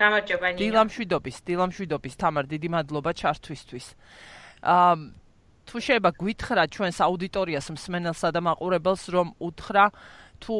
[0.00, 0.60] გამარჯობა ნინა.
[0.60, 3.86] დილამშვიდობის, დილამშვიდობის თამარ, დიდი მადლობა ჩართვისთვის.
[4.64, 4.94] აა
[5.70, 9.84] თუ შეიძლება გვითხრა ჩვენს აუდიტორიას მსმენელსა და მაყურებელს რომ უთხრა
[10.42, 10.54] თუ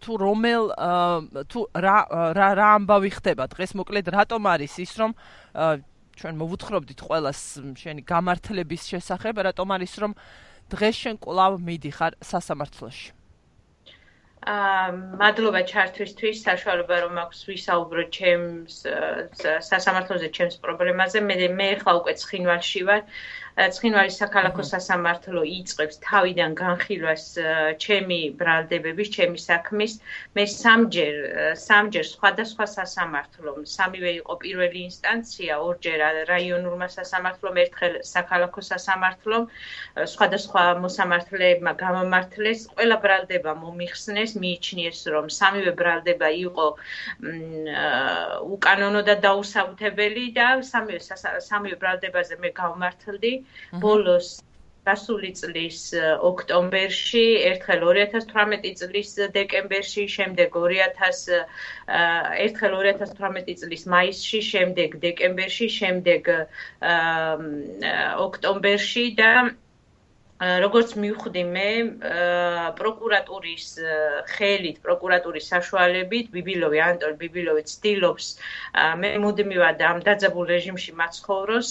[0.00, 0.64] თუ რომელ
[1.46, 1.98] თუ რა
[2.34, 5.10] რა რა ამბავი ხდება დღეს მოკლედ რატომ არის ის რომ
[6.18, 7.40] ჩვენ მოვუთხრობდით ყოველას
[7.78, 10.12] შენი გამართლების შესახებ რატომ არის რომ
[10.72, 13.19] დღეს შენ კლავ მიდიხარ სასამართლოში
[14.40, 18.76] მადლობა ჩართვისთვის საშუალება რომ მაქვს ვისაუბრო ჩემს
[19.68, 21.20] სასამართლოზე ჩემს პრობლემაზე.
[21.28, 23.02] მე მე ხა უკვე ცხინვალში ვარ
[23.60, 27.24] ცხინვალის საქალაქო სასამართლო იწყებს თავიდან განხილვას
[27.82, 29.98] ჩემი ბრალდებების, ჩემი საქმის.
[30.38, 31.16] მე სამჯერ,
[31.60, 35.98] სამჯერ სხვადასხვა სასამართლომ, სამივე იყო პირველი ინსტანცია, ორჯერ
[36.30, 39.44] რაიონულმა სასამართლომ, ერთხელ საქალაქო სასამართლომ,
[40.14, 46.66] სხვადასხვა მოსამართლეებმა გამომართლეს, ყველა ბრალდება მომიხსნეს, მიიჩნიეს, რომ სამივე ბრალდება იყო
[48.56, 51.00] უკანონო და დაუსაბუთებელი და სამივე
[51.50, 53.32] სამივე ბრალდებაზე მე გავმართლდი.
[53.82, 54.30] ბოლოს
[54.88, 55.80] გასული წლის
[56.28, 61.40] ოქტომბერში, ერთხელ 2018 წლის დეკემბერში, შემდეგ 2000
[62.46, 66.32] ერთხელ 2018 წლის მაისში, შემდეგ დეკემბერში, შემდეგ
[68.28, 69.32] ოქტომბერში და
[70.40, 71.68] როგორც მივხვდი მე
[72.78, 73.66] პროკურატურის
[74.32, 78.28] ხელით, პროკურატურის საშუალებით ბიბილოვი ანტონ ბიბილოვი ცდილობს
[79.02, 81.70] მე მუდმივად ამ დაძაბულ რეჟიმში მაცხოვროს,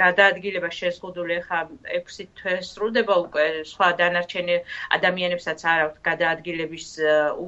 [0.00, 1.60] გადაადგილება შეზღუდული ხა
[1.92, 4.56] 6 თვეს სრულდება უკვე სხვა დანარჩენი
[4.96, 6.88] ადამიანებსაც არ აქვს გადაადგილების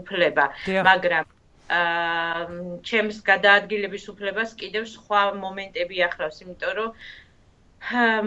[0.00, 0.44] უფლება,
[0.84, 1.24] მაგრამ
[1.68, 2.44] აა
[2.88, 6.92] ჩემს გადაადგილების უფლებას კიდევ სხვა მომენტები ახლავს, იმიტომ რომ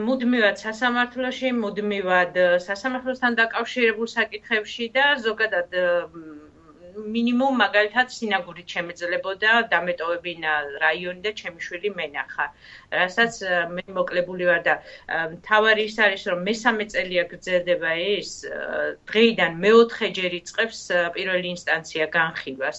[0.02, 5.80] მუდმივად სასამართლოში, მუდმივად სასამართლოსთან დაკავშირებულ საკითხებში და ზოგადად
[6.96, 10.52] მინიმუმ მაგალითად სინაგურით შემეძლებოდა დამეტოვებინა
[10.84, 12.46] რაიონი და ჩემი შვილი მენახა.
[12.92, 13.34] რასაც
[13.76, 14.76] მე მოკლებული ვარ და
[15.48, 18.32] თავარი ის არის რომ მესამე წელია გრძელდება ეს
[19.08, 20.80] დღეიდან მეოთხე ჯერ იწყებს
[21.16, 22.78] პირველი ინსტანცია განხილვას.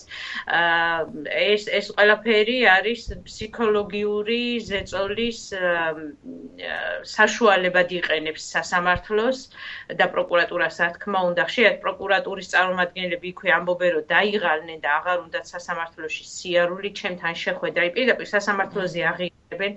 [1.32, 5.40] ეს ეს ყველაფერი არის ფსიქოლოგიური ზეწოლის
[7.16, 9.38] საშუალებად იყენებს სასამართლოს
[9.96, 15.46] და პროკურატურას, რა თქმა უნდა, ხშირად პროკურატურის წარმომადგენლები იქვე ამბობენ რომ დაიღალნენ და აღარ უნდათ
[15.52, 17.80] სასამართლოში სიარული ჩემთან შეხვედრა.
[17.86, 19.72] აი პირდაპირ სასამართლოზე აღიარებენ.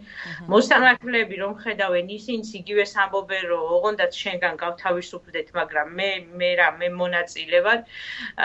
[0.54, 6.10] მოსამართლეები რომ ხედავენ ისინიც იგივეს ამბობენ რომ ოღონდაც შენგან გავთავისუფლდეთ, მაგრამ მე
[6.40, 7.80] მე რა მე მონაწილე ვარ.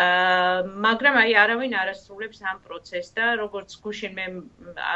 [0.02, 4.26] აა მაგრამ აი არავინ არ ასრულებს ამ პროცესს და როგორც გუშინ მე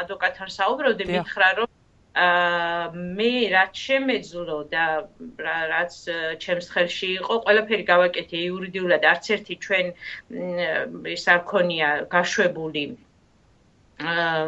[0.01, 1.69] ადვოკატთან საუბრობდი, მითხრა რომ
[2.15, 4.83] მე რაც შემეძლო და
[5.71, 5.95] რაც
[6.43, 9.91] ჩემს ხელში იყო, ყველაფერი გავაკეთე იურიდიულად, არც ერთი ჩვენ
[11.15, 12.85] ის არ ქონია გაშვებული
[13.99, 14.39] აა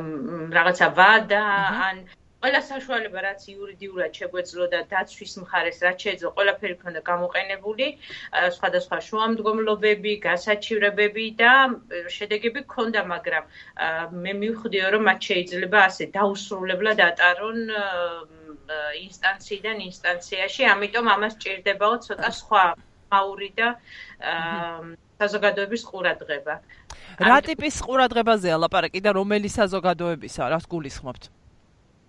[0.56, 1.44] რაღაცა ვადა
[1.89, 2.00] ან
[2.42, 7.88] ყველა საშუალება რაც იურიდიულად შეგვეძლოდა დაცვის მხარეს რაც შეეძლო ყველაფერი ქონდა გამოყენებული.
[8.58, 11.53] სხვადასხვა შუამდგომლობები გასაჩივრებები და
[12.18, 13.44] შედეგები ქონდა მაგრამ
[14.25, 17.59] მე მივხვდიო რომ მათ შეიძლება ასე დაუსრულებლად ატარონ
[19.08, 20.62] ინსტანციიდან ინსტანციაში.
[20.74, 22.64] ამიტომ ამას ჭირდებაო ცოტა სხვა
[23.12, 23.68] მაური და
[25.18, 26.56] საზოგადოების ყურადღება.
[27.18, 31.34] რა ტიპის ყურადღებაზეა ლაპარაკი და რომელი საზოგადოებისა რას გულისხმობთ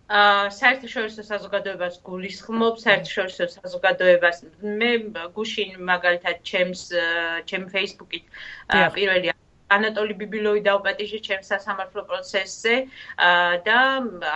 [0.09, 4.93] საერთაშორისო საზოგადოებას გულისხმობ, საერთაშორისო საზოგადოებას მე
[5.37, 6.89] გუშინ მაგალითად ჩემს
[7.51, 8.25] ჩემ Facebook-ით
[8.97, 9.37] პირველი
[9.69, 12.75] ანატოლი ბიბილოვი დაუპატიჟე ჩემს სასამართლო პროცესზე
[13.69, 13.81] და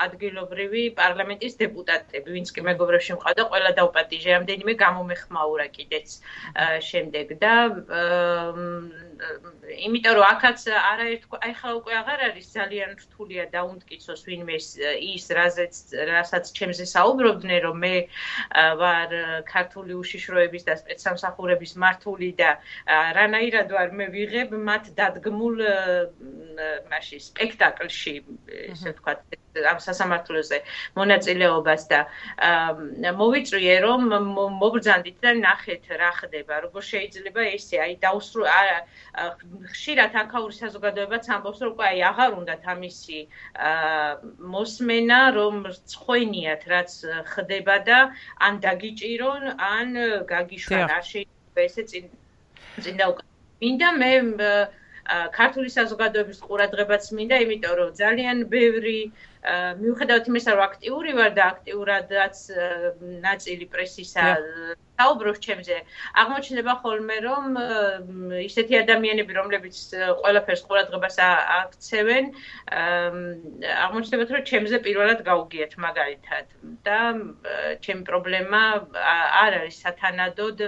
[0.05, 6.09] ადგილობრივი პარლამენტის დეპუტატები, ვინც კი მეგობრებში მყავდა, ყველა დაუპატიჟე, ამდენიმე გამომეხმაურა კიდეც
[6.91, 7.33] შემდეგ.
[7.41, 7.55] და
[9.23, 14.57] იმიტომ რომ ახაც არაერთ აი ხა უკვე აღარ არის ძალიან რთულია დაუნტკიცოს ვინმე
[15.09, 15.75] ის რაზეც
[16.11, 17.95] რასაც ჩემზე საუბრობდნენ რომ მე
[18.83, 19.15] ვარ
[19.53, 22.51] ქართული უშიშროების და სპეცსამსახურების მართული და
[23.19, 25.57] რანაირად ვარ მე ვიღებ მათ დადგმულ
[26.91, 28.15] მაშინ სპექტაკლში
[28.73, 29.21] ესე ვთქვათ
[29.61, 30.59] ამ სასამართლოზე
[30.97, 32.01] მონაწილეობას და
[33.21, 34.01] მოვიწვიე რომ
[34.63, 38.47] მობრძანდით და ნახეთ რა ხდება როგორ შეიძლება ესე აი დაუსრუ
[39.73, 43.19] ხშირად აკაური საზოგადოებაც ამბობს რომ აი აღარ უნდა თამისი
[44.57, 45.57] მოსმენა რომ
[45.95, 46.91] ცხენიათ რაც
[47.33, 47.99] ხდება და
[48.49, 49.89] ან დაგიჭირონ ან
[50.35, 52.05] გაგიშვან არ შეიძლება ესე წინ
[52.81, 53.07] წინ და
[53.63, 54.13] მინდა მე
[55.37, 58.99] ქართული საზოგადოების ყურადღებაც მინდა, იმიტომ რომ ძალიან ბევრი
[59.43, 62.37] მიუხედავად იმისა, რომ აქტიური ვარ და აქტიურადაც
[63.27, 64.27] ნაწილი პრესისა
[65.03, 65.77] საუბრობს ჩემზე,
[66.23, 67.45] აღმოჩნდება ხოლმე, რომ
[68.47, 69.77] ისეთი ადამიანები, რომლებიც
[70.23, 72.25] ყველაფერს ყურადღებას აქცევენ,
[73.83, 76.47] აღმოჩნდება, რომ ჩემზე პირველად გაუგიათ მაგალითად.
[76.87, 77.01] და
[77.83, 78.63] ჩემი პრობლემა
[79.43, 80.59] არ არის სათანადოდ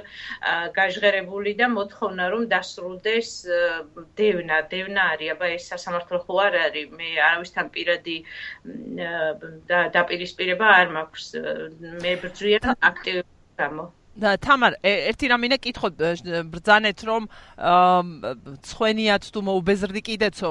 [0.78, 3.30] გაჟღერებული და მოთხოვნა, რომ დასრულდეს
[4.18, 8.16] დევნა, დევნა არის, აბა ეს სასამართლო ხო არ არის, მე არავისთან პირადი
[9.98, 11.26] დაპირისპირება არ მაქვს.
[12.04, 13.24] მე ბრძვიან აქტიურ
[13.60, 13.90] გამო.
[14.14, 15.90] და თამარ ერთი რამინე კითხო
[16.46, 17.26] ბრძანეთ რომ
[18.62, 20.50] ცხენიათ თუ მოუბეზრდი კიდეცო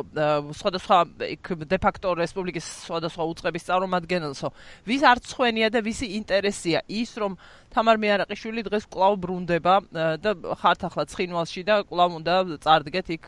[0.60, 0.98] სხვადასხვა
[1.32, 4.52] იქ დეფაქტო რესპუბლიკის სხვადასხვა უწყების წარმომადგენელსო
[4.92, 7.40] ვის არ ცხენია და ვისი ინტერესია ის რომ
[7.72, 9.76] თამარ მეარაყიშვილი დღეს კლავ ბრუნდება
[10.20, 12.36] და ხართ ახლა ცხინვალში და კლავ უნდა
[12.68, 13.26] წარდგეთ იქ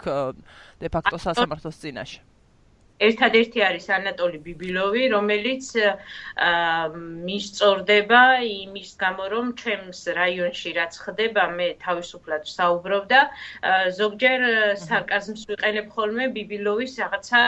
[0.83, 2.25] დეფაქტო სასამართლოს წინაშე
[3.00, 5.65] ერთადერთი არის ანატოლი ბიბილოვი, რომელიც
[7.27, 13.21] მისწორდება იმის გამო, რომ ჩემს რაიონში რაც ხდება, მე თავისუფლად საუბრობ და
[14.00, 14.39] ზოგჯერ
[14.86, 17.42] სარკაზმს ვიყენებ ხოლმე ბიბილოვის რაღაცა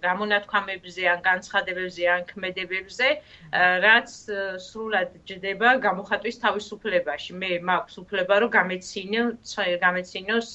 [0.00, 3.08] გამონათქვამებზე ან განცხადებებზე ან ქმედებებზე,
[3.84, 4.08] რაც
[4.66, 7.30] სრულად ჯდება გამოხატვის თავისუფლებაში.
[7.36, 9.22] მე მაქვს უფლება, რომ გამეცინო,
[9.84, 10.48] გამეცინოს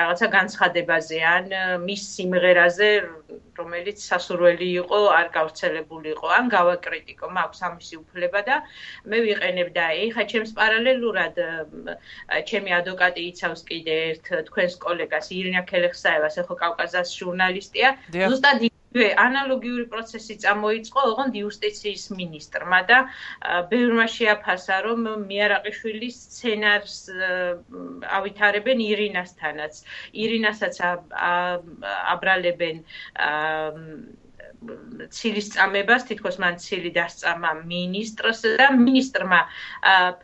[0.00, 1.44] რაღაცა განცხადებაზე ან
[1.82, 2.69] მის სიმღერაზე,
[3.60, 7.26] რომელიც სასურველი იყო, არ გავრცელებული იყო, ან გავაკრიტიკო.
[7.40, 8.56] მაქვს ამისი უფლება და
[9.10, 11.34] მე ვიყენებ და ეხა ჩემს პარალელურად
[12.46, 19.84] ჩემი ადვოკატი იცავს კიდე ერთ თქვენს კოლეგას ირინა ქელეხსაევას, ეხო კავკაზას ჟურნალისტი პარტია ზუსტად ანალოგიური
[19.90, 22.98] პროცესი წამოიწყო ოღონდ იუსტიციის ministrმა და
[23.70, 26.96] ბევრმა შეაფასა რომ მიარაყიშვილის სცენარს
[28.18, 29.82] ავითარებენ ირინასთანაც.
[30.24, 30.80] ირინასაც
[32.14, 32.82] აბრალებენ
[35.16, 39.40] ცილის წამებას თითქოს მან ცილი დასწამა ministrს და ministrმა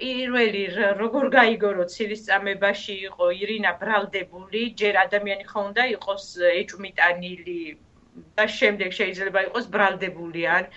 [0.00, 0.64] პირველი
[1.00, 7.60] როგორ გაიგო ცილის წამებაში იყო ირინა ბრალდებული ჯერ ადამიანი ხო უნდა იყოს ეჭვმიტანილი
[8.36, 10.68] და შემდეგ შეიძლება იყოს ბრალდებული ან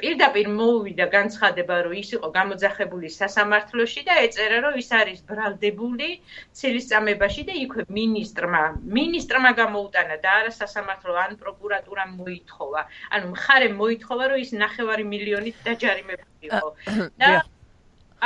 [0.00, 6.08] პირდაპირ მოუვიდა განცხადება რომ ის იყო გამოძახებული სასამართლოში და ეწერა რომ ის არის ბრალდებული
[6.60, 8.62] ცილისწამებაში და იქვე ministrმა
[8.98, 12.80] ministrმა გამოუტანა და არა სასამართლო ან პროკურატურამ მოითხოვა.
[13.14, 16.68] ანუ მხარე მოითხოვა რომ ის 9 მილიონით დაჯარიმებული იყო.
[17.20, 17.30] და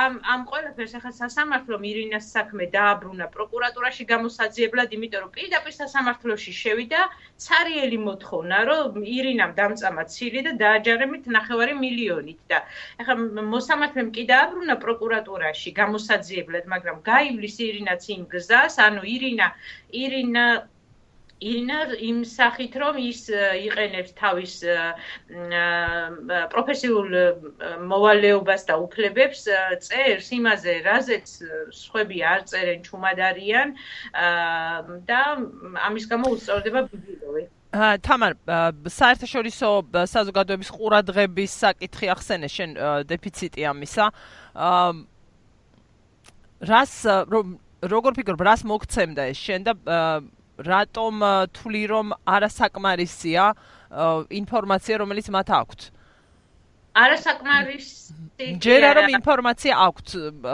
[0.01, 7.01] ამ ამ ყველაფერს ახლა სასამართლო მირინას საქმე დააბრუნა პროკურატურაში გამოსაძიებლად, იმიტომ რომ პირდაპირ სასამართლოში შევიდა
[7.47, 12.59] цаრიელი მოთხოვნა, რომ ირინამ დამწამა ცილი და დააჯარემით 9 მილიონით და
[13.05, 13.15] ახლა
[13.53, 19.47] მოსამართლემ კი დააბრუნა პროკურატურაში გამოსაძიებლად, მაგრამ გაივლის ირინაც იმ გზას, ანუ ირინა
[19.93, 20.47] ირინა
[21.43, 21.79] ინა
[22.09, 23.23] იმ სახით რომ ის
[23.67, 24.55] იყენებს თავის
[26.55, 27.09] პროფესიულ
[27.93, 29.47] მოვალეობას და უფლებებს
[29.87, 31.35] წერს იმაზე რაზეც
[31.83, 33.75] სხვები არ წერენ ჩუმად არიან
[35.11, 35.23] და
[35.89, 38.37] ამის გამო უსწორდება ბიბილოვი ა თამარ
[38.85, 39.69] საერთაშორისო
[40.05, 42.71] საზოგადოების ყურადღების საკითხი ახსენე შენ
[43.09, 44.07] დეფიციტი ამისა.
[46.69, 46.93] რას
[47.95, 49.73] როგორ ფიქრობ რას მოგცემდა ეს შენ და
[50.67, 51.15] რატომ
[51.57, 52.07] თვლი რომ
[52.37, 53.45] არასაკმარისია
[54.43, 55.81] ინფორმაცია რომელიც მათ აქვთ?
[56.93, 60.09] არასაკმარისი ჯერა რომ ინფორმაცია აქვთ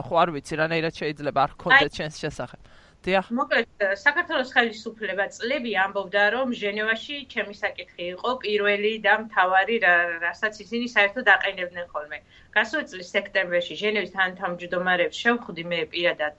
[0.06, 2.67] ხო არ ვიცი რანაირად შეიძლება არ გქონდეთ ჩვენს შესახებ
[3.08, 3.28] დიახ.
[3.38, 9.76] მოკლედ, საქართველოს ხელისუფლება წლები ამბობდა, რომ ჟენევაში ჩემი საკითხი იყო პირველი და მთავარი,
[10.24, 12.18] რასაც ისინი საერთოდ აყენებდნენ ხოლმე.
[12.56, 16.36] გასულ წლის სექტემბერში ჟენევის თანამჯდომარებს შევხვდი მე პირადად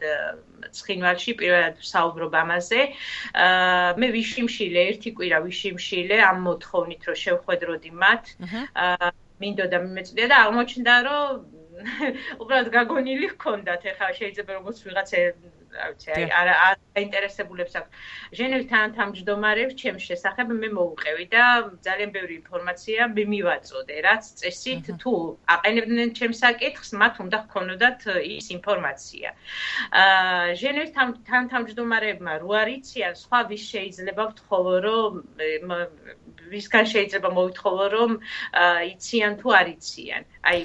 [0.78, 2.82] ცხინვალში, პირადად საუბრობ ამაზე.
[3.46, 8.24] აა მე ვიშიმშილე, ერთი კვირა ვიშიმშილე ამ მოთხოვნით, რომ შევხვედროდი მათ.
[8.86, 11.28] აა მინდოდა მიმეწვია და აღმოჩნდა, რომ
[12.44, 15.18] უბრალოდ გაგონილი ჰქონდათ, ეხლა შეიძლება როგორც ვიღაცა
[15.74, 16.54] რა ვიცი, აი არა
[17.00, 17.90] აინტერესებულებს აქვს.
[18.40, 21.44] ჟენევის თანამჯდომარებს ჩემს შესახებ მე მოუყევი და
[21.88, 25.14] ძალიან ბევრი ინფორმაცია მე მივაწოდე, რაც წესით თუ
[25.56, 28.00] აყენებდნენ ჩემს საკითხს, მათ უნდა ჰქონოდათ
[28.36, 29.30] ის ინფორმაცია.
[30.04, 30.92] აა ჟენევის
[31.30, 35.12] თანამჯდომარებმა რო არიციან, სხვა ვის შეიძლება ვთხოვო, რომ
[36.50, 38.12] ვისგან შეიძლება მოვითხოვო, რომ
[38.94, 40.22] იციან თუ არ იციან.
[40.50, 40.58] აი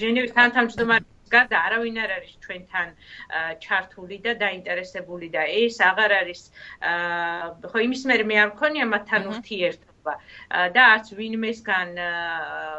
[0.00, 2.94] ჟენევის თანამჯდომარები გარდა არავინ არ არის ჩვენთან
[3.66, 6.42] ჩართული და დაინტერესებული და ეს აღარ არის
[7.70, 10.14] ხო იმის მერე მე არ მქონია მათთან ურთიერთობა
[10.78, 11.88] და არც ვინმესგან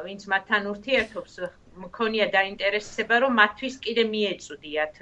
[0.07, 1.39] ვინც მათთან ურთიერთობს
[1.77, 4.95] მქონია დაინტერესება რომ მათთვის კიდე მიეწვდიათ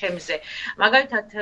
[0.00, 0.38] ჩემზე.
[0.82, 1.36] მაგალითად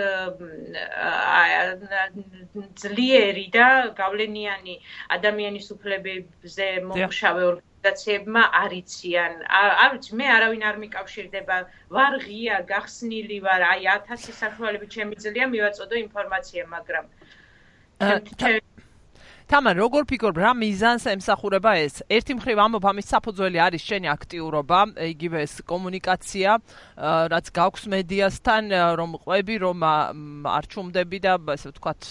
[2.82, 3.68] ძლიერი და
[4.00, 4.76] გავლენიანი
[5.18, 7.48] ადამიანის უფლებებზე მომშავე
[7.86, 11.56] ორგანიზაციებმა არიციან არ ვიცი მე არავინ არ მიკავშირდება.
[11.90, 13.62] ვარ ღია გახსნილი ვარ.
[13.62, 17.04] აი 1000 საშუალებით შემიძლია მივაწოდო ინფორმაცია მაგრამ
[19.46, 22.02] თამარ როგორ ფიქრობ რა მიზანს ემსახურება ეს?
[22.10, 24.78] ერთი მხრივ ამბობ ამის საფუძველი არის შენი აქტიურობა
[25.14, 26.50] იგივე ეს კომუნიკაცია
[27.30, 28.62] რაც გაქვს მედიასთან
[28.98, 29.78] რომ ყვები რომ
[30.50, 32.02] არ ჩუმდები და ასე ვთქვათ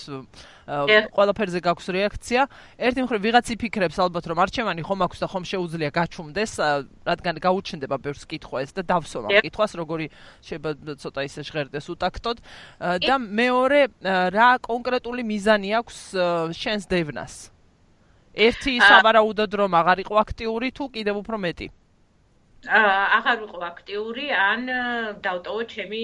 [0.65, 2.41] ყველაფერზე გაქვს რეაქცია.
[2.81, 6.51] ერთი მხრივ ვიღაც იფიქრებს ალბათ რომ არჩევანი ხომ აქვს და ხომ შეუძლია გაჩუმდეს,
[7.05, 10.05] რადგან გაუჩნდება ბევრს კითხვა ეს და დავსვამ კითხვას, როგორი
[10.41, 12.37] შეიძლება ცოტა ისე ჟღერდეს უტაქტოდ
[13.05, 13.79] და მეორე
[14.33, 15.97] რა კონკრეტული მიზანი აქვს
[16.57, 17.33] შენს დევნას?
[18.35, 21.67] ერთი სავარაუდოდ რომ აღარ იყო აქტიური თუ კიდევ უფრო მეტი?
[22.67, 24.61] აღარ ვიყო აქტიური ან
[25.25, 26.03] დავტოვო ჩემი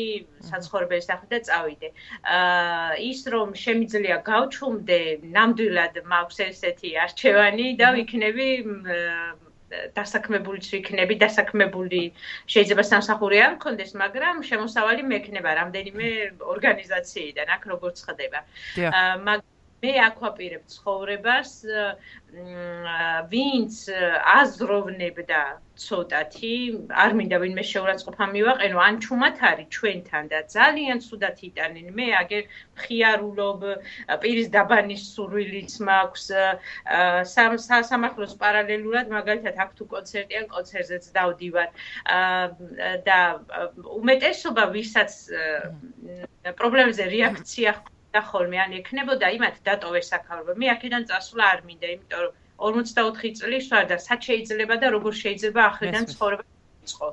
[0.49, 1.89] საცხოვრებელი სახლი და წავიდე.
[2.37, 4.99] აა ის რომ შემიძლია გავჩუმდე,
[5.37, 8.49] ნამდვილად მაქვს ესეთი არჩევანი და ვიქნები
[9.95, 12.01] დასაქმებულიც ვიქნები, დასაქმებული
[12.53, 16.09] შეიძლება სამსახური არ მქონდეს, მაგრამ შემოსავალი მექნება რამდენიმე
[16.55, 18.43] ორგანიზაციიდან, აქ როგორც ხდება.
[18.91, 19.50] აა მაგ
[19.81, 21.51] მე აკვაპირებ ცხოვრებას
[23.31, 23.77] ვინც
[24.33, 25.41] აზროვნებდა
[25.83, 26.51] ცოტათი
[27.03, 31.87] არ მინდა ვინმე შეურაცხყოფა მივაყენო ან ჩუმად არის ჩვენთან და ძალიან ცუდად იტანენ.
[31.97, 32.43] მე აგერ
[32.77, 33.65] მხიარულობ
[34.21, 36.25] პირის დაბანის სურვილიც მაქვს
[37.33, 37.57] სამ
[37.89, 41.69] სამართლოს პარალელურად მაგალითად აქ თუ კონცერტი ან კონცერტზეც დავდივარ
[43.09, 43.19] და
[43.97, 45.17] უმეტესობა ვისაც
[46.61, 47.75] პრობლემებზე რეაქცია
[48.15, 50.55] და ხოლმე ან ეკნებოდა იმათ დატოვეს საქარავა.
[50.61, 55.13] მე აქედან წასვლა არ მინდა, იმიტომ რომ 44 წლის ვარ და სად შეიძლება და როგორ
[55.23, 56.43] შეიძლება ახრიდან ცხოვრება
[56.85, 57.07] იწყო.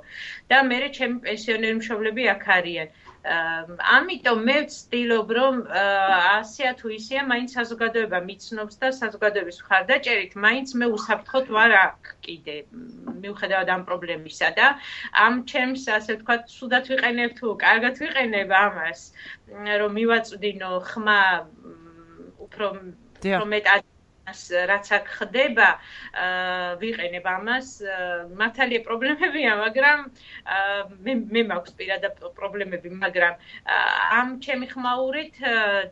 [0.51, 2.89] და მე ჩემი პენსიონერი მშობლები აქ არიან.
[3.29, 10.87] ამიტომ მე ვცდილობ რომ ასია თუ ისეა მაინც საზოგადოება მიცნობს და საზოგადოების მხარდაჭერით მაინც მე
[10.97, 12.57] უსაფრთხოდ ვარ აქ კიდე
[13.25, 14.67] მიუხედავად ამ პრობლემისა და
[15.27, 19.01] ამ ჩემს ასე ვთქვათ სუდათ ვიყენებ თუ კარგად ვიყენებ ამას
[19.83, 21.21] რომ მივაწვდინო ხმა
[22.47, 23.83] უფრო უფრო მეტად
[24.71, 25.69] რაც აქ ხდება,
[26.83, 27.69] ვიყენებ ამას.
[28.41, 29.99] მართალია პრობლემებია, მაგრამ
[31.07, 33.35] მე მე მაქვს პირადად პრობლემები, მაგრამ
[34.21, 35.35] ამ ჩემი ხმაურით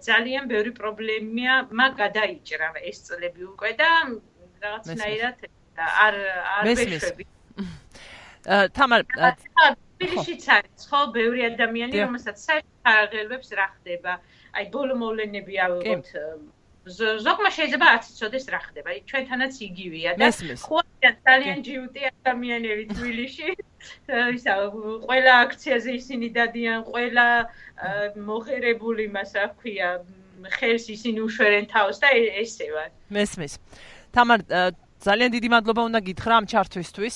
[0.09, 3.91] ძალიან ბევრი პრობლემია მაგ გადაიჭრა ეს წლები უკვე და
[4.65, 5.37] რაღაცნაირად
[5.77, 6.15] არ
[6.57, 7.25] არ ვეშვები.
[8.79, 9.03] თამარ
[10.01, 14.13] ფილიშიც არის ხო ბევრი ადამიანი რომელსაც საერთოდ არ აღელვებს რა ხდება.
[14.57, 16.07] აი ბოლო მოვლენები ავიღოთ
[16.87, 18.91] ზოგმა შეიძლება არც იცოდეს რა ხდება.
[19.11, 20.29] ჩვენთანაც იგივეა და
[20.63, 23.49] ხვალიან ძალიან ჯიუტი ადამიანები თბილისში.
[24.39, 24.55] ისა
[25.03, 27.27] ყველა აქციაზე ისინი დადიან, ყველა
[28.23, 29.91] მოხერებული მას რა ქვია,
[30.59, 32.85] ხელს ისინი უშვერენ თავს და ესევა.
[33.11, 33.59] მესმის.
[34.15, 34.41] თამარ
[35.03, 37.15] ძალიან დიდი მადლობა უნდა გითხრა ამ ჩართვისთვის.